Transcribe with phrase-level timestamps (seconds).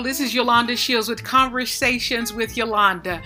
[0.00, 0.10] channel.
[0.10, 3.22] This is Yolanda Shields with Conversations with Yolanda.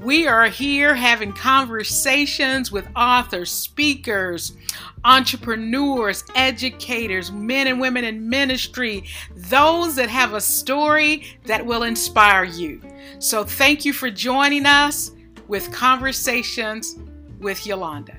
[0.00, 4.56] We are here having conversations with authors, speakers,
[5.04, 9.04] entrepreneurs, educators, men and women in ministry,
[9.34, 12.80] those that have a story that will inspire you.
[13.18, 15.12] So thank you for joining us
[15.48, 16.96] with Conversations
[17.40, 18.16] with Yolanda.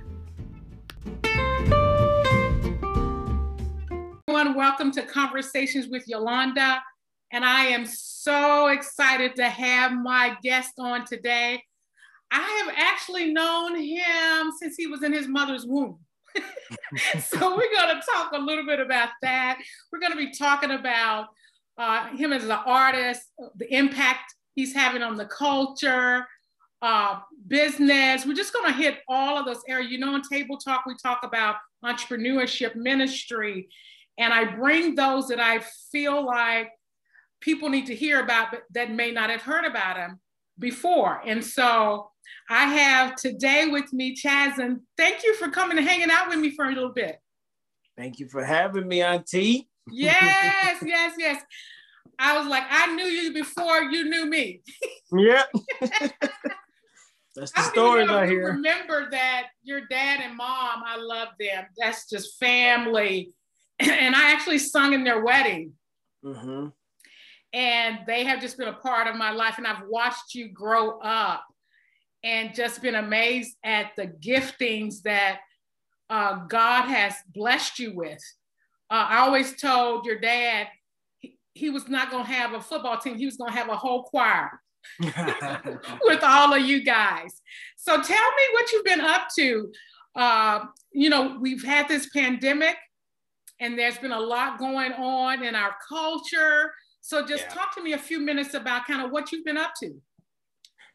[4.27, 6.81] Everyone, welcome to Conversations with Yolanda.
[7.33, 11.63] And I am so excited to have my guest on today.
[12.31, 15.97] I have actually known him since he was in his mother's womb.
[17.19, 19.57] so we're going to talk a little bit about that.
[19.91, 21.29] We're going to be talking about
[21.75, 23.23] uh, him as an artist,
[23.55, 26.27] the impact he's having on the culture,
[26.83, 28.27] uh, business.
[28.27, 29.91] We're just going to hit all of those areas.
[29.91, 33.69] You know, in Table Talk, we talk about entrepreneurship, ministry,
[34.19, 36.69] and I bring those that I feel like
[37.43, 40.19] people need to hear about but that may not have heard about him
[40.57, 41.21] before.
[41.25, 42.09] And so
[42.49, 46.39] I have today with me Chaz, and thank you for coming and hanging out with
[46.39, 47.17] me for a little bit.
[47.97, 49.69] Thank you for having me, Auntie.
[49.91, 51.41] Yes, yes, yes.
[52.17, 54.61] I was like, I knew you before you knew me.
[55.11, 55.51] Yep.
[57.35, 58.53] That's the story right here.
[58.53, 61.65] Remember that your dad and mom, I love them.
[61.77, 63.33] That's just family.
[63.79, 65.73] and I actually sung in their wedding.
[66.23, 66.67] Mm-hmm
[67.53, 70.99] and they have just been a part of my life and i've watched you grow
[70.99, 71.43] up
[72.23, 75.39] and just been amazed at the giftings that
[76.09, 78.21] uh, god has blessed you with.
[78.89, 80.67] Uh, i always told your dad
[81.19, 83.69] he, he was not going to have a football team he was going to have
[83.69, 84.59] a whole choir
[84.99, 87.41] with all of you guys.
[87.77, 88.01] So tell
[88.31, 89.71] me what you've been up to.
[90.15, 92.75] Uh, you know we've had this pandemic
[93.59, 96.71] and there's been a lot going on in our culture
[97.03, 97.53] so just yeah.
[97.53, 99.93] talk to me a few minutes about kind of what you've been up to.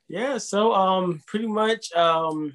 [0.09, 2.55] Yeah, so um pretty much um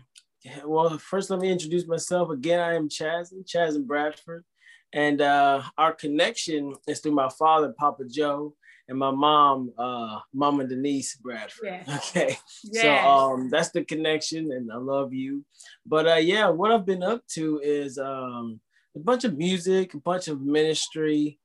[0.66, 2.60] well first let me introduce myself again.
[2.60, 4.44] I am Chaz, Chazin Bradford.
[4.92, 8.56] And uh our connection is through my father, Papa Joe,
[8.88, 11.66] and my mom, uh Mama Denise Bradford.
[11.66, 11.84] Yeah.
[11.98, 12.38] Okay.
[12.64, 12.82] Yeah.
[12.82, 15.46] So um that's the connection and I love you.
[15.86, 18.60] But uh yeah, what I've been up to is um
[18.96, 21.40] a bunch of music, a bunch of ministry,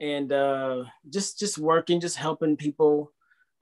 [0.00, 3.12] and uh, just just working, just helping people.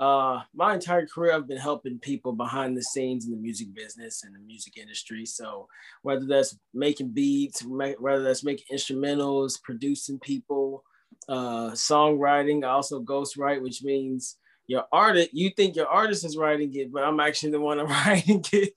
[0.00, 4.24] Uh, my entire career, I've been helping people behind the scenes in the music business
[4.24, 5.24] and the music industry.
[5.24, 5.68] So
[6.02, 10.82] whether that's making beats, whether that's making instrumentals, producing people,
[11.28, 14.36] uh, songwriting, I also ghostwrite, which means
[14.66, 17.86] your artist, you think your artist is writing it, but I'm actually the one I'm
[18.06, 18.72] writing it.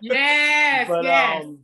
[0.00, 1.44] yes, but yes.
[1.44, 1.58] um,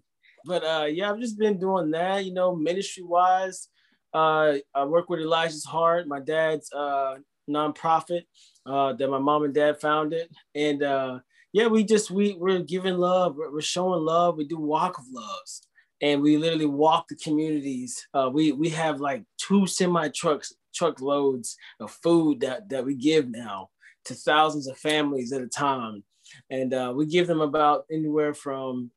[0.44, 3.68] but uh, yeah, I've just been doing that, you know, ministry wise.
[4.12, 7.16] Uh, I work with Elijah's Heart, my dad's uh,
[7.48, 8.22] nonprofit
[8.66, 11.18] uh, that my mom and dad founded, and uh,
[11.52, 14.36] yeah, we just we we're giving love, we're showing love.
[14.36, 15.62] We do walk of loves,
[16.00, 18.06] and we literally walk the communities.
[18.14, 22.94] Uh, we we have like two semi trucks truck loads of food that that we
[22.94, 23.68] give now
[24.04, 26.02] to thousands of families at a time,
[26.50, 28.90] and uh, we give them about anywhere from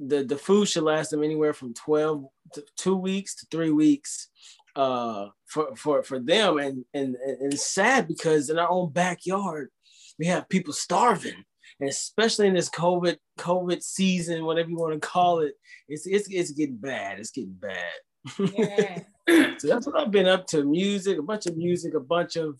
[0.00, 4.28] the the food should last them anywhere from 12 to two weeks to three weeks
[4.74, 6.58] uh, for for for them.
[6.58, 9.70] And, and and it's sad because in our own backyard
[10.18, 11.44] we have people starving.
[11.80, 15.54] And especially in this covid covid season whatever you want to call it
[15.88, 17.18] it's it's, it's getting bad.
[17.18, 17.92] It's getting bad.
[18.38, 19.02] Yeah.
[19.58, 20.64] so that's what i've been up to.
[20.64, 22.58] Music a bunch of music a bunch of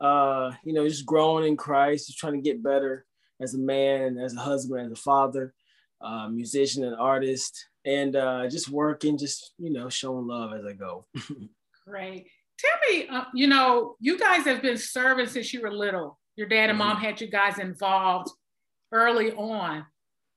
[0.00, 3.04] uh you know just growing in christ just trying to get better
[3.40, 5.52] as a man and as a husband as a father
[6.00, 10.72] uh, musician and artist, and uh, just working, just you know, showing love as I
[10.72, 11.06] go.
[11.86, 12.26] Great.
[12.58, 16.18] Tell me, uh, you know, you guys have been serving since you were little.
[16.36, 17.04] Your dad and mom mm-hmm.
[17.04, 18.30] had you guys involved
[18.92, 19.86] early on.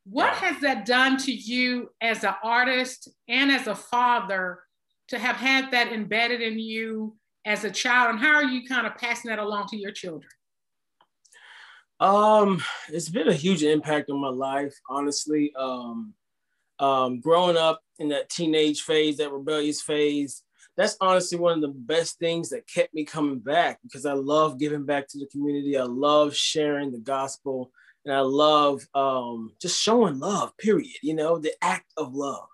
[0.06, 4.60] What has that done to you as an artist and as a father
[5.10, 8.12] to have had that embedded in you as a child?
[8.12, 10.30] And how are you kind of passing that along to your children?
[12.00, 15.54] Um, it's been a huge impact on my life, honestly.
[15.56, 16.14] Um,
[16.80, 20.44] um, growing up in that teenage phase, that rebellious phase,
[20.76, 24.60] that's honestly one of the best things that kept me coming back because I love
[24.60, 25.78] giving back to the community.
[25.78, 27.72] I love sharing the gospel
[28.06, 30.92] and I love um, just showing love, period.
[31.02, 32.48] You know, the act of love.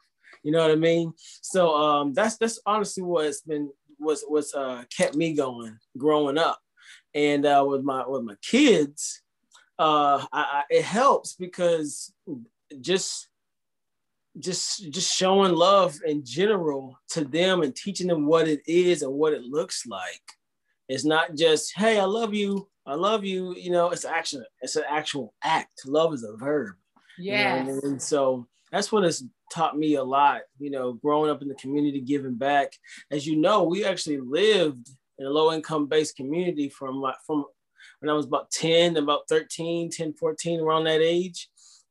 [0.43, 1.13] You know what I mean?
[1.41, 6.59] So um, that's that's honestly what's been was was uh, kept me going growing up.
[7.13, 9.21] And uh, with my with my kids,
[9.79, 12.13] uh, I, I, it helps because
[12.81, 13.29] just
[14.37, 19.13] just just showing love in general to them and teaching them what it is and
[19.13, 20.21] what it looks like.
[20.87, 22.67] It's not just hey i love you.
[22.85, 23.55] I love you.
[23.55, 25.81] You know it's action it's an actual act.
[25.85, 26.75] Love is a verb.
[27.17, 27.79] Yeah you know?
[27.83, 31.55] and so that's what has taught me a lot you know growing up in the
[31.55, 32.73] community giving back.
[33.11, 37.45] As you know we actually lived in a low income based community from from
[37.99, 41.49] when i was about 10 about 13 10 14 around that age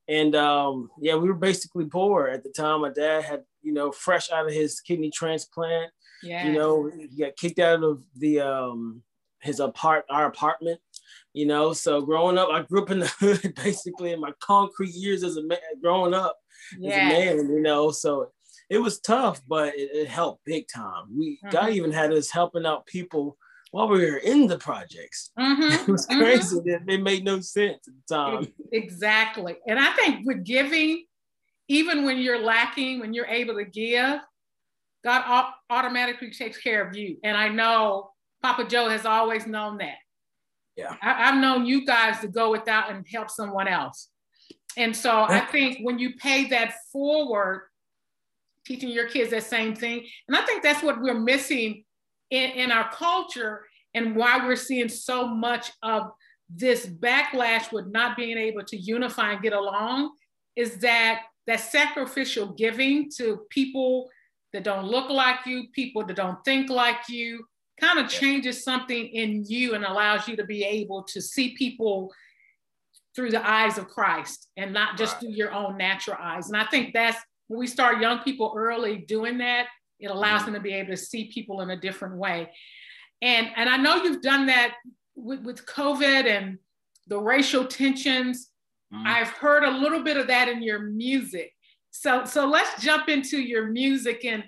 [0.09, 3.93] and um, yeah we were basically poor at the time my dad had you know
[3.93, 5.91] fresh out of his kidney transplant
[6.23, 6.47] yeah.
[6.47, 9.03] You know, he got kicked out of the um
[9.41, 10.81] his apart our apartment.
[11.33, 14.95] You know, so growing up, I grew up in the hood basically in my concrete
[14.95, 16.37] years as a man, growing up
[16.79, 16.91] yeah.
[16.91, 17.53] as a man.
[17.53, 18.31] You know, so
[18.71, 21.17] it was tough, but it, it helped big time.
[21.17, 21.51] We mm-hmm.
[21.51, 23.37] God even had us helping out people
[23.71, 25.31] while we were in the projects.
[25.39, 25.73] Mm-hmm.
[25.73, 26.21] It was mm-hmm.
[26.21, 26.57] crazy.
[26.57, 26.91] Mm-hmm.
[26.91, 28.53] It made no sense at the time.
[28.73, 29.57] Exactly.
[29.67, 31.05] And I think with giving,
[31.69, 34.21] even when you're lacking, when you're able to give,
[35.05, 37.17] God automatically takes care of you.
[37.23, 38.11] And I know
[38.43, 39.97] Papa Joe has always known that.
[40.77, 40.95] Yeah.
[41.03, 44.09] I, have known you guys to go without and help someone else.
[44.77, 47.69] And so I think when you pay that forward,
[48.65, 51.85] teaching your kids that same thing, and I think that's what we're missing
[52.31, 56.11] in, in our culture and why we're seeing so much of
[56.49, 60.11] this backlash with not being able to unify and get along
[60.57, 64.09] is that that sacrificial giving to people
[64.53, 67.45] that don't look like you, people that don't think like you,
[67.81, 72.13] kind of changes something in you and allows you to be able to see people
[73.15, 75.21] through the eyes of Christ and not just right.
[75.21, 76.49] through your own natural eyes.
[76.49, 79.67] And I think that's when we start young people early doing that,
[79.99, 80.53] it allows mm-hmm.
[80.53, 82.51] them to be able to see people in a different way.
[83.21, 84.75] And, and I know you've done that
[85.17, 86.59] with, with COVID and
[87.07, 88.51] the racial tensions.
[88.93, 89.07] Mm-hmm.
[89.07, 91.53] I've heard a little bit of that in your music.
[91.91, 94.25] So, so let's jump into your music.
[94.25, 94.45] And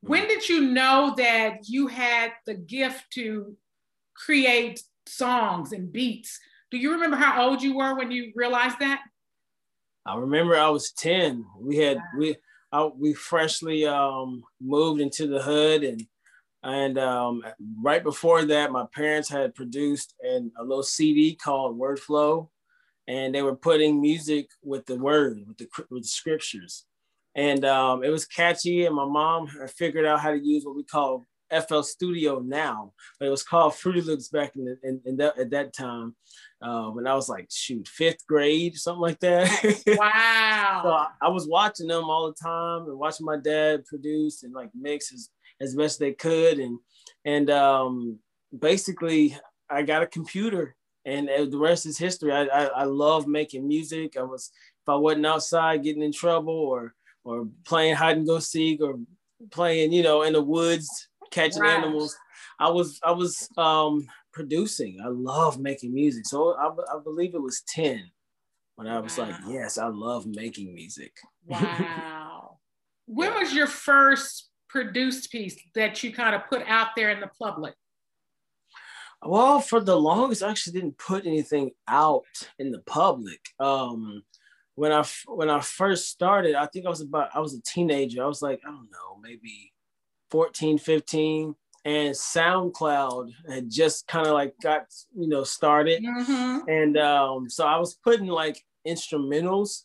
[0.00, 3.56] when did you know that you had the gift to
[4.16, 6.40] create songs and beats?
[6.70, 9.00] Do you remember how old you were when you realized that?
[10.04, 11.44] I remember I was 10.
[11.60, 12.34] We had, we,
[12.96, 16.06] We freshly um, moved into the hood and
[16.62, 17.42] and um,
[17.80, 22.50] right before that, my parents had produced an, a little CD called Word Flow,
[23.08, 26.84] and they were putting music with the word, with the with the scriptures,
[27.34, 28.86] and um, it was catchy.
[28.86, 33.26] And my mom figured out how to use what we call FL Studio now, but
[33.26, 36.14] it was called Fruity Loops back in, the, in, in at that time.
[36.62, 39.48] Uh, when I was like, shoot, fifth grade, something like that.
[39.98, 40.80] Wow.
[40.84, 44.54] so I, I, was watching them all the time and watching my dad produce and
[44.54, 45.30] like mix as,
[45.60, 46.60] as best they could.
[46.60, 46.78] And,
[47.24, 48.18] and um,
[48.56, 49.36] basically,
[49.68, 52.32] I got a computer and the rest is history.
[52.32, 54.16] I, I, I love making music.
[54.16, 54.50] I was
[54.82, 56.94] if I wasn't outside getting in trouble or
[57.24, 58.98] or playing hide and go seek or
[59.50, 61.70] playing you know in the woods catching wow.
[61.70, 62.16] animals,
[62.58, 64.98] I was I was um, producing.
[65.04, 66.26] I love making music.
[66.26, 68.10] So I, I believe it was ten
[68.76, 69.26] when I was wow.
[69.26, 71.12] like, yes, I love making music.
[71.46, 72.58] Wow.
[73.06, 73.38] when yeah.
[73.38, 77.74] was your first produced piece that you kind of put out there in the public?
[79.24, 82.24] Well, for the longest, I actually didn't put anything out
[82.58, 83.40] in the public.
[83.60, 84.22] Um,
[84.74, 88.22] when I when I first started, I think I was about I was a teenager.
[88.24, 89.72] I was like, I don't know, maybe
[90.30, 91.54] 14, 15.
[91.84, 94.86] And SoundCloud had just kind of like got,
[95.16, 96.02] you know, started.
[96.02, 96.68] Mm-hmm.
[96.68, 99.82] And um, so I was putting like instrumentals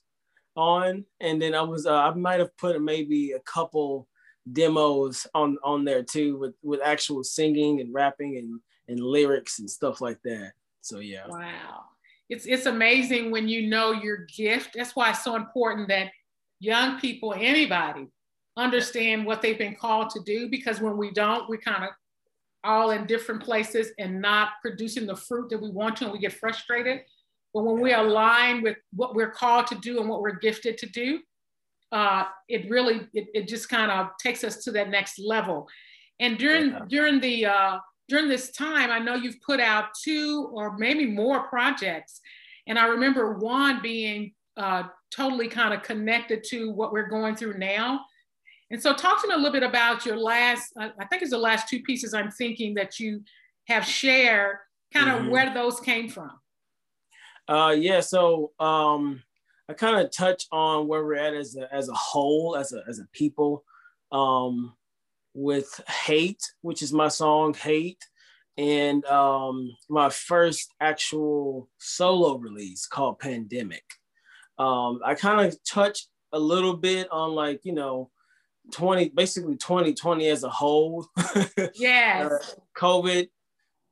[0.55, 1.05] on.
[1.19, 4.07] And then I was uh, I might have put maybe a couple
[4.51, 9.69] demos on on there too with with actual singing and rapping and and lyrics and
[9.69, 10.51] stuff like that.
[10.81, 11.27] So yeah.
[11.27, 11.85] Wow.
[12.29, 14.71] It's it's amazing when you know your gift.
[14.75, 16.11] That's why it's so important that
[16.59, 18.07] young people, anybody,
[18.57, 21.91] understand what they've been called to do because when we don't, we kind of
[22.63, 26.19] all in different places and not producing the fruit that we want to and we
[26.19, 27.01] get frustrated.
[27.53, 30.85] But when we align with what we're called to do and what we're gifted to
[30.87, 31.19] do,
[31.91, 35.67] uh, it really it, it just kind of takes us to that next level.
[36.19, 36.79] And during yeah.
[36.89, 41.47] during the uh, during this time, I know you've put out two or maybe more
[41.47, 42.19] projects.
[42.67, 47.57] And I remember one being uh, totally kind of connected to what we're going through
[47.57, 48.01] now.
[48.69, 51.37] And so, talk to me a little bit about your last, I think it's the
[51.37, 53.23] last two pieces I'm thinking that you
[53.67, 54.57] have shared,
[54.93, 55.29] kind of mm-hmm.
[55.29, 56.31] where those came from.
[57.47, 59.23] Uh, yeah, so um,
[59.69, 62.83] I kind of touch on where we're at as a, as a whole, as a,
[62.87, 63.63] as a people.
[64.11, 64.73] Um,
[65.37, 68.03] with Hate, which is my song Hate,
[68.57, 73.83] and um, my first actual solo release called Pandemic.
[74.57, 78.09] Um, I kind of touch a little bit on like, you know,
[78.71, 81.07] 20, basically 2020 as a whole.
[81.75, 82.29] Yeah.
[82.31, 82.37] uh,
[82.77, 83.27] COVID,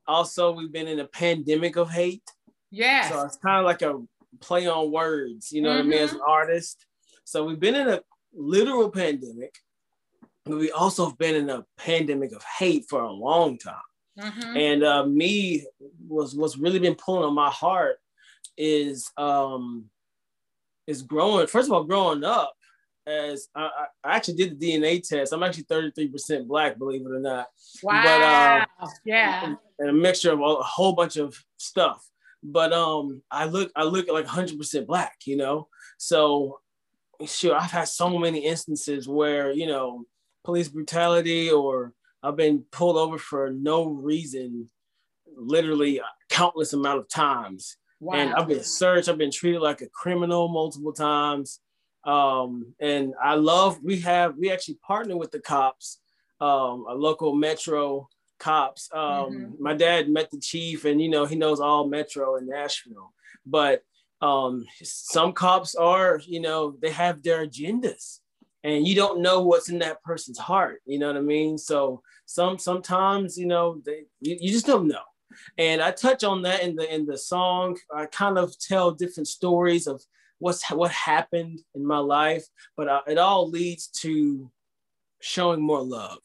[0.08, 2.24] also we've been in a pandemic of hate.
[2.72, 3.10] Yes.
[3.10, 4.02] So it's kind of like a
[4.42, 5.78] play on words, you know mm-hmm.
[5.78, 6.30] what I mean, as an mm-hmm.
[6.30, 6.86] artist.
[7.24, 8.02] So we've been in a
[8.34, 9.56] literal pandemic,
[10.44, 13.76] but we also have been in a pandemic of hate for a long time.
[14.20, 14.58] Mm-hmm.
[14.58, 15.66] And uh, me
[16.08, 17.98] was what's really been pulling on my heart
[18.58, 19.86] is um
[20.88, 21.48] is growing.
[21.48, 22.55] First of all, growing up
[23.08, 23.70] as I,
[24.04, 25.34] I actually did the DNA test.
[25.34, 27.48] I'm actually 33% black, believe it or not.
[27.84, 28.66] Wow.
[28.80, 29.56] But, uh, yeah.
[29.80, 32.08] And a mixture of a whole bunch of stuff.
[32.44, 35.68] But um, I look I look like 100% black, you know.
[35.98, 36.60] So
[37.26, 40.04] sure, I've had so many instances where you know
[40.44, 44.70] police brutality or I've been pulled over for no reason,
[45.36, 47.78] literally countless amount of times.
[48.00, 48.16] Wow.
[48.16, 49.10] And I've been searched.
[49.10, 51.60] I've been treated like a criminal multiple times.
[52.06, 56.00] Um, and I love we have we actually partner with the cops,
[56.40, 58.08] um, a local metro
[58.40, 58.90] cops.
[58.94, 59.64] Um, mm-hmm.
[59.64, 63.14] My dad met the chief, and you know he knows all metro in Nashville.
[63.46, 63.82] But
[64.22, 68.20] um, some cops are, you know, they have their agendas,
[68.64, 70.82] and you don't know what's in that person's heart.
[70.86, 71.58] You know what I mean?
[71.58, 75.04] So some sometimes, you know, they you, you just don't know
[75.58, 77.78] and I touch on that in the in the song.
[77.94, 80.02] I kind of tell different stories of
[80.40, 84.52] what's what happened in my life, but uh, it all leads to
[85.22, 86.20] showing more love.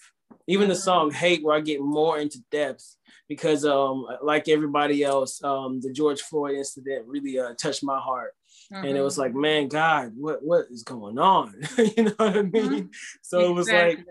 [0.46, 2.96] Even the song "Hate," where I get more into depth
[3.28, 8.32] because, um, like everybody else, um, the George Floyd incident really uh, touched my heart.
[8.72, 8.86] Mm-hmm.
[8.86, 11.54] And it was like, man, God, what what is going on?
[11.78, 12.52] you know what I mean?
[12.52, 12.86] Mm-hmm.
[13.22, 14.04] So it was like,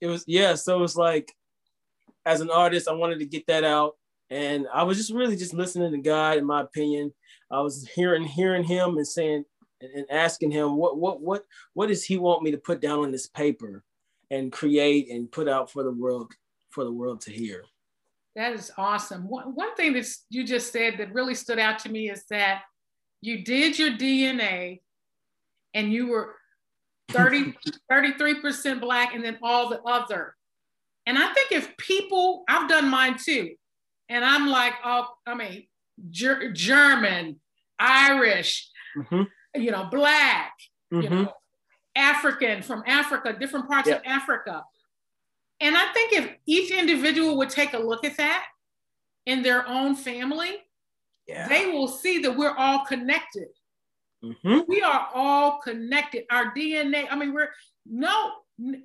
[0.00, 0.54] it was yeah.
[0.54, 1.32] So it was like,
[2.24, 3.94] as an artist, I wanted to get that out
[4.30, 7.12] and I was just really just listening to God, in my opinion.
[7.50, 9.44] I was hearing hearing him and saying
[9.80, 13.10] and asking him what what what what does he want me to put down on
[13.10, 13.84] this paper
[14.30, 16.32] and create and put out for the world
[16.70, 17.64] for the world to hear.
[18.34, 19.28] That is awesome.
[19.28, 22.62] One, one thing that you just said that really stood out to me is that
[23.20, 24.80] you did your DNA
[25.72, 26.34] and you were
[27.10, 27.54] 30,
[27.92, 30.34] 33% black and then all the other.
[31.06, 33.54] And I think if people, I've done mine too
[34.08, 35.66] and I'm like, oh, I mean,
[36.10, 37.40] Ger- German,
[37.78, 39.22] Irish, mm-hmm.
[39.54, 40.52] you know, black,
[40.92, 41.02] mm-hmm.
[41.02, 41.32] you know,
[41.96, 44.00] African from Africa, different parts yep.
[44.00, 44.64] of Africa.
[45.60, 48.44] And I think if each individual would take a look at that
[49.26, 50.56] in their own family,
[51.26, 51.48] yeah.
[51.48, 53.48] they will see that we're all connected.
[54.24, 54.60] Mm-hmm.
[54.68, 56.24] We are all connected.
[56.30, 57.50] Our DNA, I mean, we're
[57.86, 58.32] no,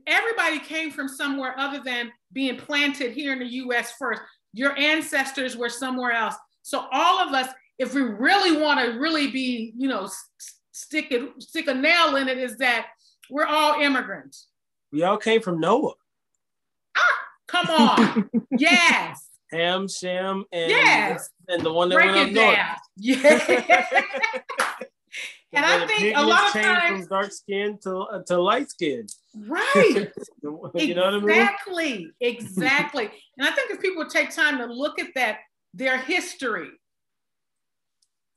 [0.06, 4.22] everybody came from somewhere other than being planted here in the US first.
[4.54, 6.36] Your ancestors were somewhere else.
[6.70, 7.48] So all of us,
[7.80, 10.08] if we really want to really be, you know,
[10.72, 12.90] stick it, stick a nail in it, is that
[13.32, 14.50] we're all immigrants.
[14.92, 15.94] We all came from Noah.
[16.96, 17.02] Ah,
[17.48, 18.30] come on.
[18.60, 19.30] yes.
[19.52, 21.32] Ham, Shem, and yes.
[21.48, 22.58] and the one that Break went up north.
[22.98, 23.16] Yeah.
[25.54, 29.08] and I think a lot of times from dark skin to, uh, to light skin.
[29.36, 30.12] Right.
[30.44, 31.32] you know what I mean?
[31.32, 32.12] Exactly.
[32.22, 33.10] Exactly.
[33.40, 35.40] and I think if people take time to look at that,
[35.74, 36.70] their history,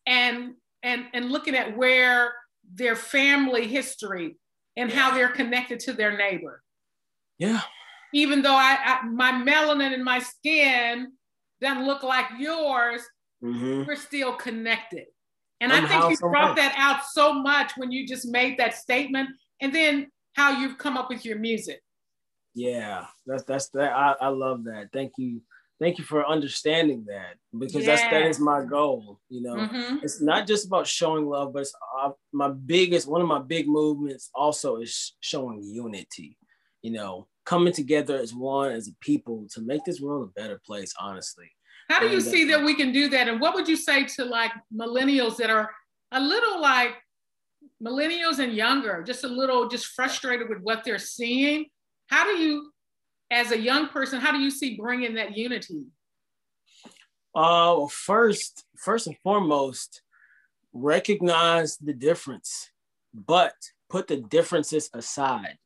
[0.07, 2.33] and and and looking at where
[2.75, 4.37] their family history
[4.77, 4.97] and yeah.
[4.97, 6.63] how they're connected to their neighbor.
[7.39, 7.63] Yeah.
[8.15, 11.13] Even though I, I my melanin in my skin
[11.61, 13.03] doesn't look like yours,
[13.43, 13.85] mm-hmm.
[13.87, 15.07] we're still connected.
[15.61, 19.31] And I think you brought that out so much when you just made that statement.
[19.61, 21.81] And then how you've come up with your music.
[22.55, 23.93] Yeah, that's that's that.
[23.93, 24.89] I, I love that.
[24.93, 25.41] Thank you.
[25.83, 29.19] Thank you for understanding that because that's that is my goal.
[29.29, 29.97] You know, mm-hmm.
[30.03, 33.67] it's not just about showing love, but it's uh, my biggest one of my big
[33.67, 36.39] movements also is showing unity.
[36.83, 40.61] You know, coming together as one as a people to make this world a better
[40.65, 40.95] place.
[41.01, 41.51] Honestly,
[41.89, 43.29] how do you and, see that we can do that?
[43.29, 45.69] And what would you say to like millennials that are
[46.13, 46.95] a little like
[47.83, 51.67] millennials and younger, just a little just frustrated with what they're seeing.
[52.07, 52.72] How do you,
[53.33, 55.87] as a young person, how do you see bringing that unity?
[57.35, 60.03] Uh, well, first, first and foremost,
[60.75, 62.71] recognize the difference,
[63.15, 63.55] but
[63.89, 65.57] put the differences aside.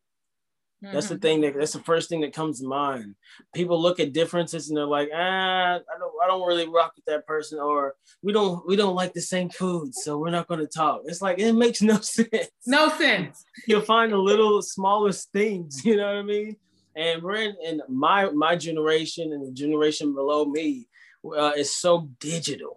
[0.84, 0.94] Mm-hmm.
[0.94, 1.22] That's the mm-hmm.
[1.22, 3.16] thing that that's the first thing that comes to mind.
[3.52, 7.06] People look at differences and they're like, ah, I don't, I don't really rock with
[7.06, 10.60] that person, or we don't, we don't like the same food, so we're not going
[10.60, 11.00] to talk.
[11.06, 12.50] It's like it makes no sense.
[12.64, 13.44] No sense.
[13.66, 16.56] You'll find the little smallest things, you know what I mean?
[16.96, 20.88] And we're in, in my my generation and the generation below me
[21.24, 22.76] uh, is so digital.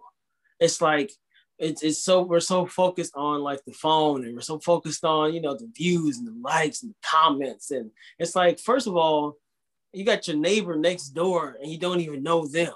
[0.58, 1.10] It's like
[1.58, 5.34] it's, it's so we're so focused on like the phone and we're so focused on
[5.34, 8.96] you know the views and the likes and the comments and it's like first of
[8.96, 9.36] all
[9.92, 12.72] you got your neighbor next door and you don't even know them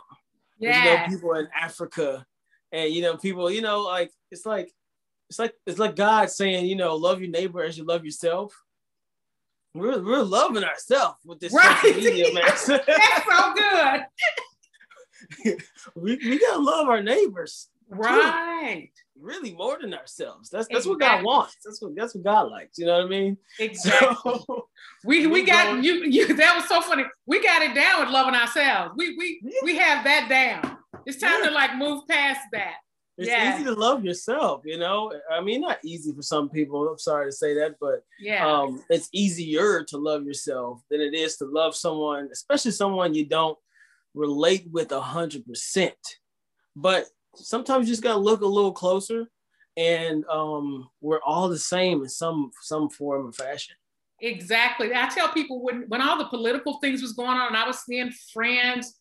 [0.58, 0.84] Yes.
[0.84, 2.26] You know, people in Africa
[2.72, 4.72] and you know, people, you know, like it's like
[5.28, 8.54] it's like it's like God saying, you know, love your neighbor as you love yourself.
[9.75, 11.76] We're, we're loving ourselves with this right.
[11.83, 12.45] social media, man.
[12.47, 14.02] That's so good.
[15.97, 17.69] we, we gotta love our neighbors.
[17.88, 18.90] Right.
[18.95, 19.21] Too.
[19.21, 20.50] Really more than ourselves.
[20.50, 20.90] That's that's exactly.
[20.90, 21.57] what God wants.
[21.64, 22.78] That's what that's what God likes.
[22.78, 23.37] You know what I mean?
[23.59, 24.33] Exactly.
[24.47, 24.69] So,
[25.04, 27.04] we we got going, you you that was so funny.
[27.26, 28.93] We got it down with loving ourselves.
[28.97, 29.61] We we yeah.
[29.62, 30.78] we have that down.
[31.07, 31.49] It's time yeah.
[31.49, 32.76] to like move past that.
[33.16, 33.54] It's yeah.
[33.54, 35.12] easy to love yourself, you know.
[35.30, 36.88] I mean, not easy for some people.
[36.88, 41.14] I'm sorry to say that, but yeah, um, it's easier to love yourself than it
[41.14, 43.56] is to love someone, especially someone you don't
[44.14, 45.94] relate with a hundred percent.
[46.75, 47.04] But
[47.37, 49.26] sometimes you just gotta look a little closer,
[49.76, 53.76] and um, we're all the same in some some form of fashion.
[54.21, 54.92] Exactly.
[54.92, 57.78] I tell people when when all the political things was going on, and I was
[57.85, 58.99] seeing friends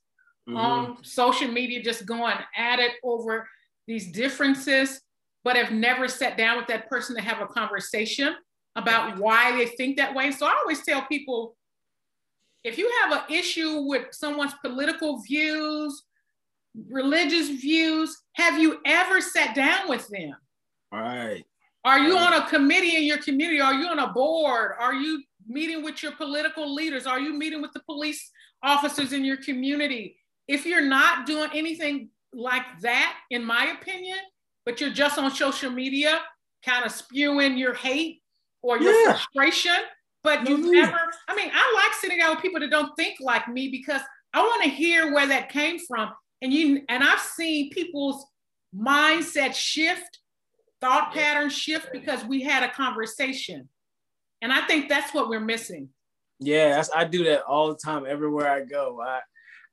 [0.47, 0.57] mm-hmm.
[0.57, 3.47] on social media just going at it over
[3.87, 5.01] these differences,
[5.43, 8.35] but have never sat down with that person to have a conversation
[8.75, 10.31] about why they think that way.
[10.31, 11.55] So I always tell people
[12.63, 16.03] if you have an issue with someone's political views,
[16.89, 20.35] religious views, have you ever sat down with them?
[20.91, 21.43] All right.
[21.85, 23.59] Are you on a committee in your community?
[23.59, 24.71] Are you on a board?
[24.79, 27.05] Are you meeting with your political leaders?
[27.05, 28.31] Are you meeting with the police
[28.63, 30.15] officers in your community?
[30.47, 34.17] If you're not doing anything like that, in my opinion,
[34.65, 36.19] but you're just on social media,
[36.65, 38.21] kind of spewing your hate
[38.61, 39.13] or your yeah.
[39.13, 39.75] frustration,
[40.23, 40.71] but you mm-hmm.
[40.71, 44.01] never, I mean, I like sitting down with people that don't think like me because
[44.33, 46.11] I want to hear where that came from.
[46.41, 48.25] And you and I've seen people's
[48.75, 50.19] mindset shift,
[50.81, 53.69] thought pattern shift because we had a conversation.
[54.41, 55.89] And I think that's what we're missing.
[56.39, 58.99] Yeah, I do that all the time everywhere I go.
[59.01, 59.21] I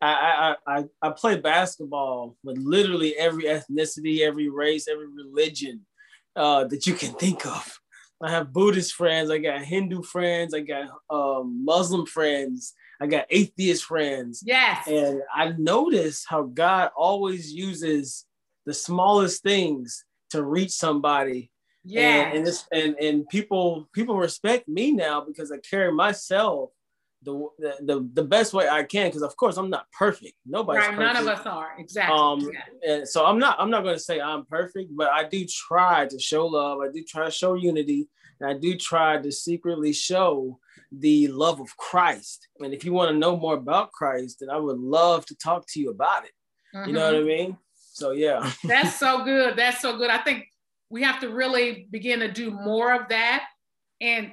[0.00, 5.86] I, I, I, I play basketball with literally every ethnicity, every race, every religion
[6.36, 7.78] uh, that you can think of.
[8.22, 13.26] I have Buddhist friends, I got Hindu friends, I got um, Muslim friends, I got
[13.30, 14.42] atheist friends.
[14.44, 14.86] Yes.
[14.86, 18.26] And I notice how God always uses
[18.66, 21.50] the smallest things to reach somebody.
[21.82, 22.32] Yeah.
[22.32, 26.70] And, and, and and people people respect me now because I carry myself
[27.22, 30.34] the the, the best way I can because of course I'm not perfect.
[30.46, 31.14] Nobody's right, perfect.
[31.14, 32.18] None of us are exactly.
[32.18, 32.92] Um, yeah.
[32.92, 36.06] and so I'm not I'm not going to say I'm perfect, but I do try
[36.06, 36.78] to show love.
[36.80, 38.08] I do try to show unity,
[38.40, 40.58] and I do try to secretly show
[40.92, 42.48] the love of Christ.
[42.60, 45.66] And if you want to know more about Christ, then I would love to talk
[45.68, 46.32] to you about it.
[46.74, 46.88] Mm-hmm.
[46.88, 47.26] You know what I mm-hmm.
[47.26, 47.58] mean?
[47.74, 48.50] So yeah.
[48.64, 49.56] That's so good.
[49.56, 50.10] That's so good.
[50.10, 50.46] I think
[50.88, 53.44] we have to really begin to do more of that.
[54.00, 54.32] And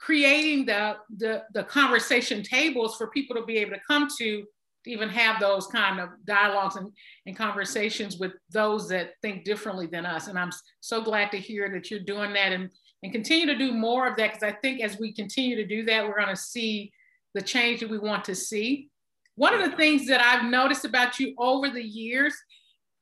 [0.00, 4.44] creating the, the, the conversation tables for people to be able to come to
[4.82, 6.90] to even have those kind of dialogues and,
[7.26, 10.26] and conversations with those that think differently than us.
[10.26, 12.70] And I'm so glad to hear that you're doing that and,
[13.02, 15.84] and continue to do more of that because I think as we continue to do
[15.84, 16.92] that, we're going to see
[17.34, 18.88] the change that we want to see.
[19.34, 22.34] One of the things that I've noticed about you over the years,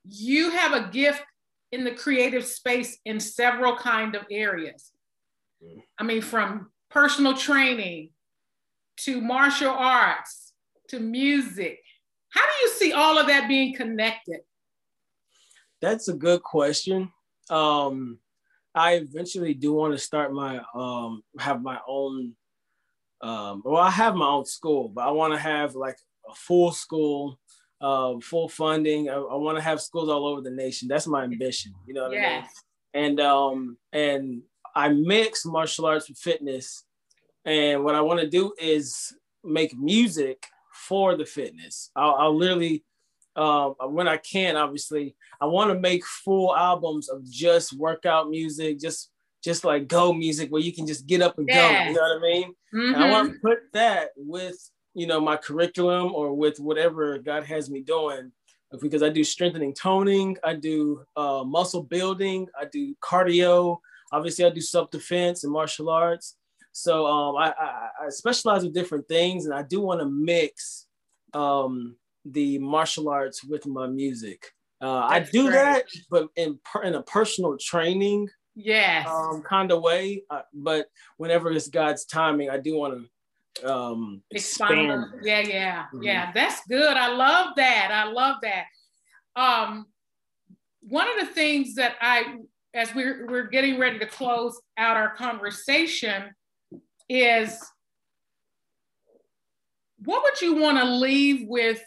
[0.03, 1.23] you have a gift
[1.71, 4.91] in the creative space in several kind of areas.
[5.97, 8.09] I mean, from personal training
[8.97, 10.53] to martial arts
[10.89, 11.79] to music.
[12.29, 14.41] How do you see all of that being connected?
[15.81, 17.11] That's a good question.
[17.49, 18.19] Um,
[18.75, 22.33] I eventually do want to start my um, have my own.
[23.21, 25.97] Um, well, I have my own school, but I want to have like
[26.29, 27.39] a full school,
[27.81, 29.09] uh, full funding.
[29.09, 30.87] I, I want to have schools all over the nation.
[30.87, 31.73] That's my ambition.
[31.85, 32.47] You know what yes.
[32.93, 33.09] I mean?
[33.09, 34.41] And um, and
[34.75, 36.83] I mix martial arts with fitness.
[37.45, 41.91] And what I want to do is make music for the fitness.
[41.95, 42.83] I'll, I'll literally,
[43.35, 48.79] um, when I can, obviously, I want to make full albums of just workout music,
[48.79, 49.09] just
[49.41, 51.85] just like go music where you can just get up and yeah.
[51.85, 51.89] go.
[51.89, 52.53] You know what I mean?
[52.73, 53.01] Mm-hmm.
[53.01, 54.57] I want to put that with
[54.93, 58.31] you know my curriculum or with whatever God has me doing
[58.81, 63.79] because I do strengthening toning, I do uh, muscle building, I do cardio,
[64.11, 66.35] Obviously, I do self defense and martial arts.
[66.71, 70.85] So um, I, I, I, specialize with different things, and I do want to mix
[71.33, 71.95] um,
[72.25, 74.53] the martial arts with my music.
[74.81, 75.53] Uh, I do great.
[75.53, 80.23] that, but in in a personal training, yes, um, kind of way.
[80.29, 82.93] Uh, but whenever it's God's timing, I do want
[83.61, 84.91] to um, expand.
[84.91, 85.05] expand.
[85.23, 86.03] Yeah, yeah, mm-hmm.
[86.03, 86.31] yeah.
[86.33, 86.95] That's good.
[86.95, 87.89] I love that.
[87.91, 88.65] I love that.
[89.35, 89.87] Um,
[90.81, 92.37] one of the things that I
[92.73, 96.31] as we're, we're getting ready to close out our conversation
[97.09, 97.59] is
[100.05, 101.81] what would you want to leave with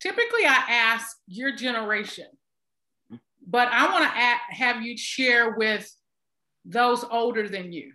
[0.00, 2.26] typically I ask your generation,
[3.46, 5.90] but I want to have you share with
[6.64, 7.92] those older than you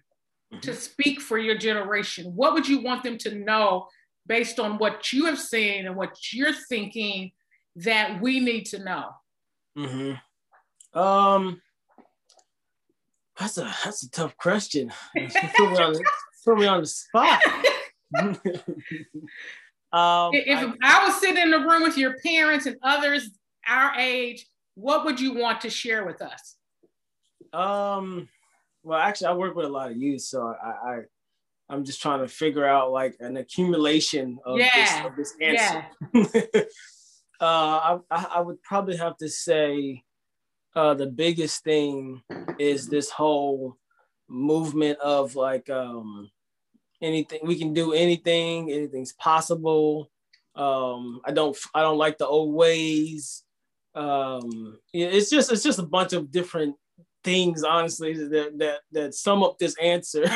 [0.54, 0.60] mm-hmm.
[0.62, 2.32] to speak for your generation.
[2.36, 3.88] What would you want them to know
[4.28, 7.32] based on what you have seen and what you're thinking
[7.78, 9.10] that we need to know?
[9.78, 10.14] Mm-hmm.
[10.96, 11.62] Um,
[13.40, 14.92] that's a that's a tough question.
[15.16, 15.96] put, me on,
[16.46, 17.42] put me on the spot.
[19.94, 23.30] Um, if I, I was sitting in the room with your parents and others
[23.66, 26.58] our age, what would you want to share with us?
[27.54, 28.28] Um,
[28.84, 31.00] well, actually, I work with a lot of youth, so I, I
[31.70, 34.70] I'm just trying to figure out like an accumulation of, yeah.
[34.76, 35.86] this, of this answer.
[36.14, 36.62] Yeah.
[37.40, 40.04] uh, I, I would probably have to say
[40.76, 42.22] uh, the biggest thing
[42.60, 43.78] is this whole
[44.28, 46.30] movement of like um,
[47.02, 50.10] anything we can do anything anything's possible.
[50.56, 53.44] Um i don't i don't like the old ways.
[53.94, 56.76] Um it's just it's just a bunch of different
[57.24, 60.26] things honestly that that that sum up this answer.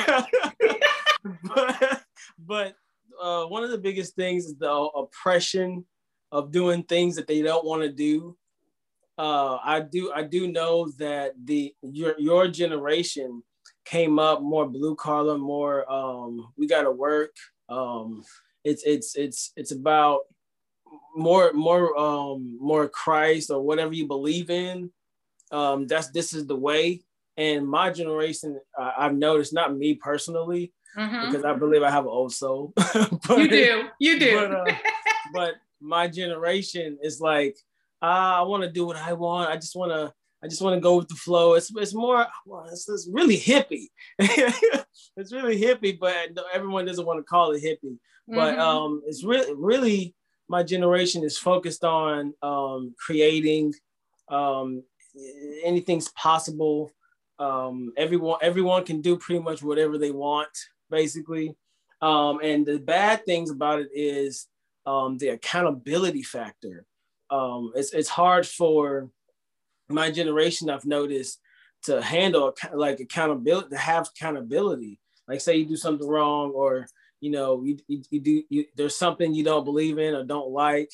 [1.44, 2.02] But
[2.38, 2.76] but
[3.22, 5.86] uh, one of the biggest things is the oppression
[6.32, 8.38] of doing things that they don't want to do
[9.20, 13.44] uh, I do I do know that the your your generation
[13.84, 17.36] came up more blue collar, more um, we got to work.
[17.68, 18.24] Um,
[18.64, 20.22] it's it's it's it's about
[21.18, 24.90] more more um, more Christ or whatever you believe in.
[25.52, 27.02] Um, that's this is the way.
[27.36, 31.26] And my generation, uh, I've noticed, not me personally, mm-hmm.
[31.26, 32.74] because I believe I have an old soul.
[32.76, 34.36] but, you do, you do.
[34.36, 34.76] But, uh,
[35.34, 37.58] but my generation is like,
[38.02, 38.06] uh,
[38.40, 39.50] I want to do what I want.
[39.50, 41.54] I just want to I just want to go with the flow.
[41.54, 43.88] It's it's more well, it's, it's really hippie.
[44.20, 46.16] it's really hippie, but
[46.54, 47.98] everyone doesn't want to call it hippie.
[48.30, 48.36] Mm-hmm.
[48.36, 50.16] But um, it's really really
[50.48, 53.74] my generation is focused on um, creating.
[54.30, 54.84] Um,
[55.64, 56.92] anything's possible.
[57.38, 60.50] Um, everyone everyone can do pretty much whatever they want,
[60.90, 61.56] basically.
[62.02, 64.48] Um, and the bad things about it is
[64.86, 66.86] um, the accountability factor.
[67.30, 69.10] Um, it's it's hard for
[69.90, 71.40] my generation I've noticed
[71.84, 75.00] to handle like accountability, to have accountability.
[75.28, 76.88] Like say you do something wrong or
[77.22, 80.50] you know you, you, you do you, there's something you don't believe in or don't
[80.50, 80.90] like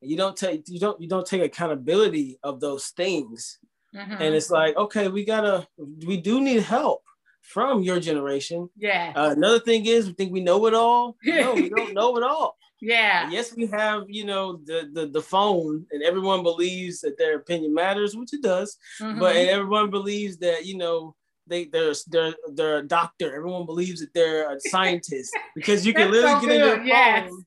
[0.00, 3.58] you don't take you don't you don't take accountability of those things.
[3.94, 4.12] Mm-hmm.
[4.20, 5.66] and it's like okay we gotta
[6.06, 7.02] we do need help
[7.40, 8.68] from your generation.
[8.76, 9.12] Yeah.
[9.14, 11.16] Uh, another thing is we think we know it all.
[11.24, 13.30] No we don't know it all yeah.
[13.30, 17.74] Yes, we have, you know, the, the the phone, and everyone believes that their opinion
[17.74, 18.76] matters, which it does.
[19.00, 19.20] Mm-hmm.
[19.20, 21.14] But everyone believes that, you know,
[21.46, 23.34] they they're they're they're a doctor.
[23.34, 27.30] Everyone believes that they're a scientist because you can literally so get in your yes.
[27.30, 27.44] phone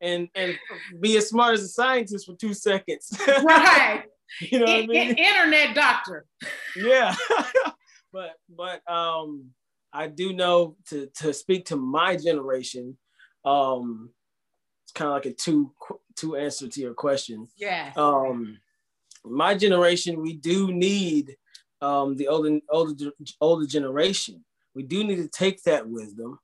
[0.00, 0.58] and and
[1.00, 3.10] be as smart as a scientist for two seconds.
[3.28, 4.04] right.
[4.40, 5.14] you know what I mean?
[5.14, 6.26] Internet doctor.
[6.76, 7.14] yeah.
[8.12, 9.50] but but um
[9.92, 12.98] I do know to to speak to my generation,
[13.44, 14.10] um,
[14.94, 15.72] kind of like a two
[16.16, 17.48] two answer to your question.
[17.56, 17.92] Yeah.
[17.96, 18.58] Um,
[19.24, 21.36] my generation, we do need
[21.80, 24.44] um, the older older older generation.
[24.74, 26.38] We do need to take that wisdom,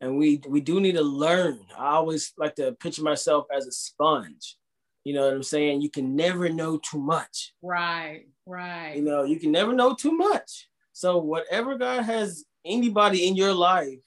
[0.00, 1.60] and we we do need to learn.
[1.76, 4.56] I always like to picture myself as a sponge.
[5.04, 5.80] You know what I'm saying?
[5.80, 7.54] You can never know too much.
[7.62, 8.26] Right.
[8.46, 8.96] Right.
[8.96, 10.68] You know, you can never know too much.
[10.92, 13.98] So whatever God has anybody in your life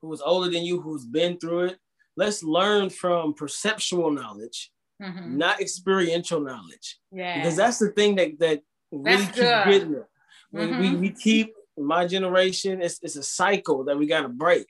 [0.00, 1.78] who is older than you, who's been through it,
[2.18, 5.38] let's learn from perceptual knowledge, mm-hmm.
[5.38, 6.98] not experiential knowledge.
[7.12, 7.36] Yeah.
[7.36, 10.06] Because that's the thing that that really keeps getting it.
[10.52, 10.80] Mm-hmm.
[10.80, 14.66] We, we keep my generation, it's, it's a cycle that we gotta break.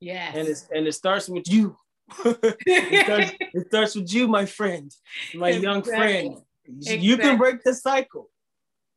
[0.00, 0.30] Yeah.
[0.32, 1.76] And it's and it starts with you.
[2.24, 4.92] it, starts, it, starts, with you, my friend,
[5.34, 5.68] my exactly.
[5.68, 6.36] young friend.
[6.64, 7.04] Exactly.
[7.04, 8.30] You can break the cycle.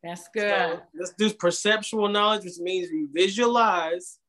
[0.04, 0.48] That's good.
[0.48, 4.20] So let's do perceptual knowledge, which means we visualize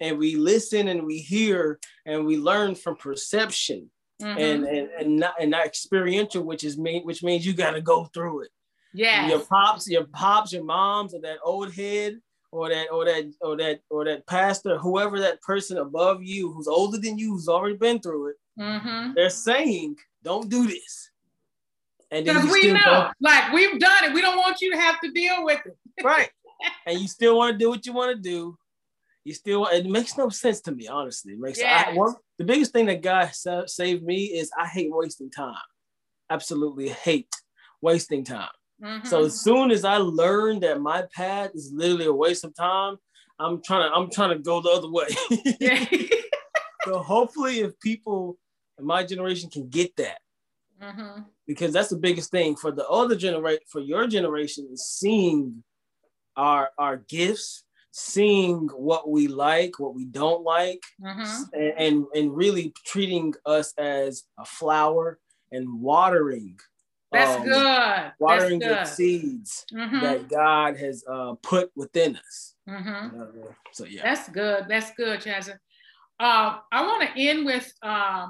[0.00, 3.90] and we listen and we hear and we learn from perception
[4.22, 4.38] mm-hmm.
[4.38, 7.80] and, and and not and not experiential, which is me, which means you got to
[7.80, 8.50] go through it.
[8.94, 13.32] Yeah, your pops, your pops, your moms, or that old head, or that or that
[13.40, 17.48] or that or that pastor, whoever that person above you who's older than you, who's
[17.48, 18.36] already been through it.
[18.58, 19.12] Mm-hmm.
[19.14, 21.10] They're saying, "Don't do this."
[22.10, 25.10] And because we know, like we've done it, we don't want you to have to
[25.10, 26.04] deal with it.
[26.04, 26.30] right.
[26.86, 28.58] And you still want to do what you want to do,
[29.28, 31.88] you still it makes no sense to me honestly it makes yes.
[31.88, 35.54] I, one, the biggest thing that god sa- saved me is i hate wasting time
[36.30, 37.34] absolutely hate
[37.82, 38.48] wasting time
[38.82, 39.06] mm-hmm.
[39.06, 42.96] so as soon as i learned that my path is literally a waste of time
[43.38, 45.08] i'm trying to i'm trying to go the other way
[46.84, 48.38] so hopefully if people
[48.78, 50.18] in my generation can get that
[50.82, 51.22] mm-hmm.
[51.46, 55.62] because that's the biggest thing for the older generation, for your generation, is seeing
[56.36, 57.64] our our gifts,
[57.98, 61.42] seeing what we like, what we don't like, mm-hmm.
[61.52, 65.18] and, and, and really treating us as a flower
[65.50, 66.56] and watering.
[67.10, 68.12] That's um, good.
[68.20, 68.78] Watering That's good.
[68.78, 70.00] the seeds mm-hmm.
[70.00, 72.54] that God has uh, put within us.
[72.68, 73.20] Mm-hmm.
[73.20, 74.66] Uh, so yeah, that's good.
[74.68, 75.58] That's good, Chazin.
[76.20, 78.28] Uh, I want to end with uh,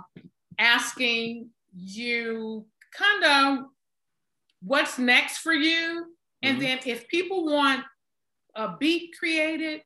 [0.59, 2.64] asking you
[2.96, 3.66] kind of
[4.62, 6.07] what's next for you.
[6.42, 6.66] And mm-hmm.
[6.66, 7.85] then if people want
[8.59, 9.83] a beat created,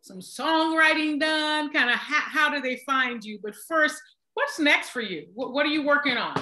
[0.00, 3.38] some songwriting done, kind of how, how do they find you?
[3.42, 4.00] But first,
[4.34, 5.26] what's next for you?
[5.34, 6.38] What, what are you working on?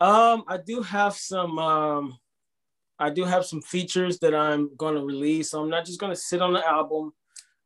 [0.00, 2.18] Um, I do have some um
[2.98, 5.50] I do have some features that I'm gonna release.
[5.50, 7.12] So I'm not just gonna sit on the album.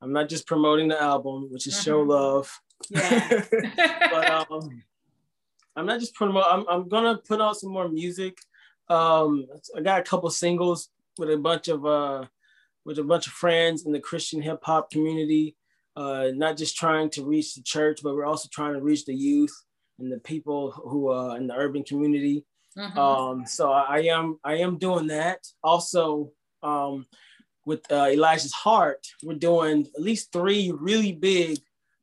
[0.01, 2.11] I'm not just promoting the album, which is show mm-hmm.
[2.11, 2.61] love.
[2.89, 3.45] Yeah.
[4.11, 4.83] but um
[5.77, 6.37] I'm not just putting.
[6.37, 8.39] I'm I'm gonna put out some more music.
[8.89, 12.25] Um, I got a couple singles with a bunch of uh,
[12.85, 15.57] with a bunch of friends in the Christian hip hop community.
[15.97, 19.15] Uh, not just trying to reach the church, but we're also trying to reach the
[19.15, 19.53] youth
[19.99, 22.45] and the people who are in the urban community.
[22.79, 22.99] Mm-hmm.
[22.99, 25.41] Um, so I, I, am I am doing that.
[25.63, 26.31] Also,
[26.63, 27.07] um,
[27.67, 31.59] with uh, Elijah's Heart, we're doing at least three really big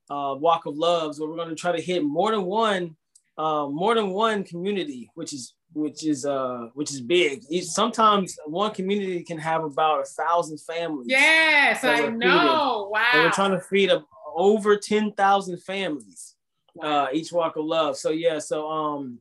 [0.09, 2.95] uh, walk of loves where we're going to try to hit more than one
[3.37, 7.43] uh, more than one community, which is which is uh which is big.
[7.63, 11.07] Sometimes one community can have about a thousand families.
[11.09, 12.89] Yes, I know.
[12.91, 13.05] Wow.
[13.13, 16.35] And we're trying to feed up over ten thousand families,
[16.75, 17.05] wow.
[17.05, 17.97] uh, each walk of love.
[17.97, 19.19] So yeah, so um,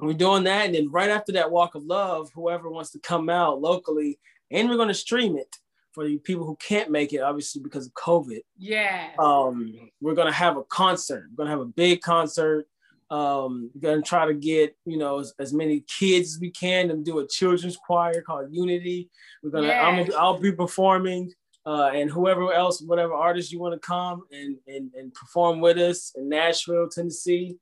[0.00, 3.28] we're doing that, and then right after that walk of love, whoever wants to come
[3.28, 4.18] out locally,
[4.50, 5.56] and we're going to stream it
[5.92, 8.40] for the people who can't make it, obviously because of COVID.
[8.58, 9.10] Yeah.
[9.18, 11.28] Um, we're gonna have a concert.
[11.30, 12.66] We're gonna have a big concert
[13.10, 17.04] um, gonna try to get you know as, as, many kids as we can and
[17.04, 19.10] do a children's choir called Unity.
[19.42, 21.32] We're gonna I'm, I'll be performing,
[21.66, 25.78] uh, and whoever else, whatever artist you want to come and, and and perform with
[25.78, 27.56] us in Nashville, Tennessee,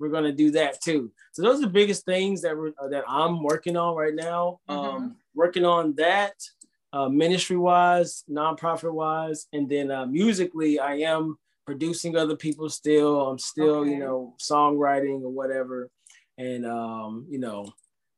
[0.00, 1.12] we're gonna do that too.
[1.32, 4.60] So those are the biggest things that we're that I'm working on right now.
[4.68, 4.96] Mm-hmm.
[4.96, 6.34] Um, working on that.
[6.90, 11.36] Uh, ministry wise, nonprofit wise, and then uh, musically, I am
[11.68, 13.28] producing other people still.
[13.28, 13.90] I'm still, okay.
[13.90, 15.90] you know, songwriting or whatever.
[16.38, 17.70] And um, you know,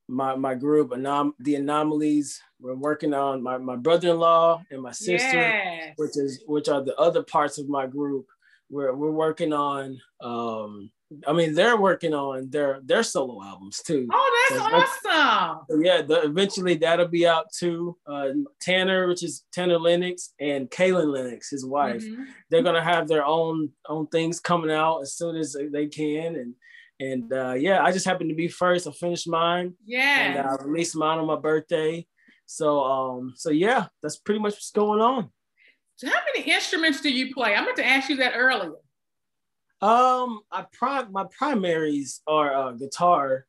[0.07, 5.37] my my group, Anom- the anomalies, we're working on my, my brother-in-law and my sister,
[5.37, 5.95] yes.
[5.97, 8.27] which is which are the other parts of my group.
[8.71, 10.93] We're we're working on um
[11.27, 14.07] I mean, they're working on their their solo albums too.
[14.13, 15.83] Oh, that's so awesome!
[15.83, 17.97] Yeah, the, eventually that'll be out too.
[18.07, 18.29] Uh,
[18.61, 22.25] Tanner, which is Tanner Lennox, and Kaylin Lennox, his wife, mm-hmm.
[22.49, 26.37] they're gonna have their own own things coming out as soon as they can.
[26.37, 26.55] And
[27.01, 28.87] and uh, yeah, I just happened to be first.
[28.87, 29.75] I finished mine.
[29.85, 30.21] Yeah.
[30.21, 32.07] And I released mine on my birthday.
[32.47, 35.31] So um, so yeah, that's pretty much what's going on.
[35.97, 37.55] So how many instruments do you play?
[37.55, 38.73] I meant to ask you that earlier.
[39.83, 43.47] Um, I pri- my primaries are uh, guitar,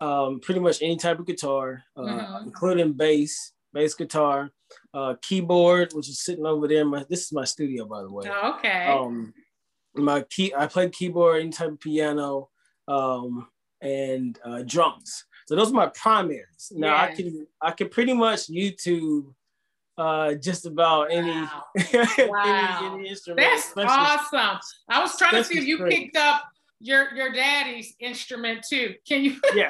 [0.00, 2.44] um, pretty much any type of guitar, uh, mm-hmm.
[2.44, 4.50] including bass, bass guitar,
[4.94, 6.84] uh, keyboard, which is sitting over there.
[6.84, 8.28] My this is my studio, by the way.
[8.30, 8.86] Oh, okay.
[8.86, 9.34] Um,
[9.94, 12.48] my key, I play keyboard, any type of piano,
[12.88, 13.48] um,
[13.80, 15.24] and uh, drums.
[15.46, 16.72] So those are my primaries.
[16.72, 17.10] Now yes.
[17.10, 19.34] I can I can pretty much YouTube
[19.96, 21.64] uh, just about any, wow.
[22.18, 22.78] wow.
[22.82, 23.46] any, any instrument.
[23.46, 24.58] That's awesome.
[24.88, 25.92] I was trying to see if you great.
[25.92, 26.42] picked up
[26.80, 28.94] your your daddy's instrument too.
[29.06, 29.36] Can you?
[29.54, 29.68] yeah,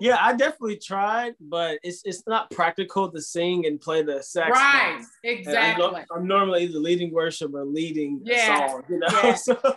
[0.00, 0.16] yeah.
[0.20, 4.62] I definitely tried, but it's it's not practical to sing and play the saxophone.
[4.62, 5.84] Right, exactly.
[5.84, 8.84] I'm, I'm, normally either leading worship or leading a song.
[8.88, 9.08] You know.
[9.22, 9.34] Yeah.
[9.34, 9.76] so.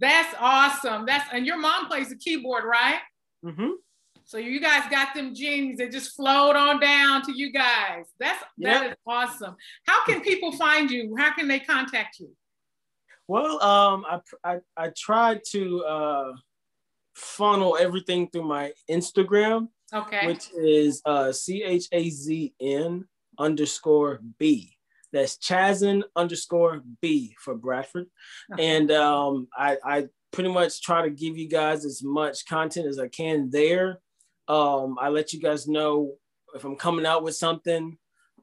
[0.00, 1.06] That's awesome.
[1.06, 3.00] That's and your mom plays the keyboard, right?
[3.44, 3.70] Mm-hmm.
[4.28, 8.04] So you guys got them genes that just flowed on down to you guys.
[8.20, 8.80] That's yep.
[8.82, 9.56] that is awesome.
[9.86, 11.16] How can people find you?
[11.16, 12.28] How can they contact you?
[13.26, 16.32] Well, um, I I, I tried to uh,
[17.14, 19.68] funnel everything through my Instagram.
[19.94, 20.26] Okay.
[20.26, 23.06] Which is uh, C H A Z N
[23.38, 24.76] underscore B.
[25.10, 28.08] That's Chazin underscore B for Bradford.
[28.52, 28.76] Okay.
[28.76, 32.98] And um, I, I pretty much try to give you guys as much content as
[32.98, 34.00] I can there.
[34.48, 36.14] Um, I let you guys know
[36.54, 37.96] if I'm coming out with something.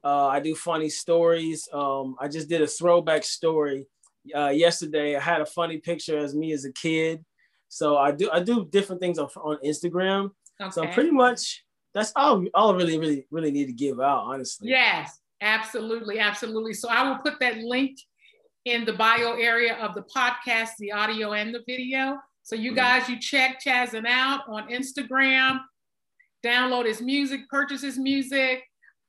[0.04, 1.68] Uh, I do funny stories.
[1.72, 3.86] Um, I just did a throwback story
[4.34, 5.16] uh, yesterday.
[5.16, 7.24] I had a funny picture as me as a kid.
[7.68, 10.30] So I do I do different things on, on Instagram.
[10.60, 10.70] Okay.
[10.70, 14.68] So pretty much that's all all I really really really need to give out honestly.
[14.68, 16.74] Yes, absolutely, absolutely.
[16.74, 17.98] So I will put that link
[18.64, 22.18] in the bio area of the podcast, the audio and the video.
[22.42, 22.76] So you mm-hmm.
[22.76, 25.60] guys, you check Chazin out on Instagram
[26.46, 28.62] download his music, purchase his music,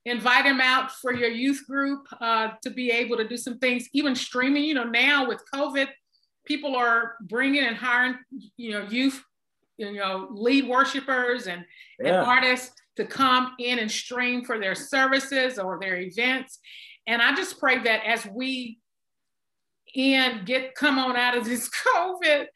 [0.04, 3.88] invite him out for your youth group uh, to be able to do some things,
[3.92, 4.64] even streaming.
[4.64, 5.88] You know, now with COVID,
[6.46, 8.16] people are bringing and hiring,
[8.56, 9.22] you know, youth,
[9.76, 11.64] you know, lead worshipers and,
[12.00, 12.08] yeah.
[12.08, 16.58] and artists to come in and stream for their services or their events.
[17.06, 18.78] And I just pray that as we
[19.96, 22.46] and get come on out of this COVID,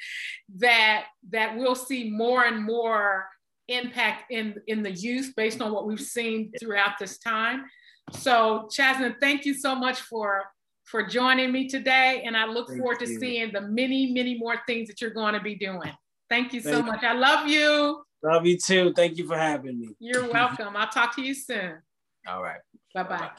[0.56, 3.26] that that we'll see more and more
[3.72, 7.64] impact in in the youth based on what we've seen throughout this time.
[8.12, 10.44] So Chazin, thank you so much for
[10.84, 14.56] for joining me today, and I look thank forward to seeing the many many more
[14.66, 15.92] things that you're going to be doing.
[16.28, 17.02] Thank you so much.
[17.02, 17.08] You.
[17.08, 18.04] I love you.
[18.22, 18.92] Love you too.
[18.94, 19.88] Thank you for having me.
[19.98, 20.76] You're welcome.
[20.76, 21.78] I'll talk to you soon.
[22.26, 22.60] All right.
[22.94, 23.30] Bye bye.